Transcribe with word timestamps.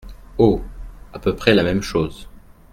Oh! 0.39 0.63
à 1.13 1.19
peu 1.19 1.35
près 1.35 1.53
la 1.53 1.61
même 1.61 1.83
chose. 1.83 2.27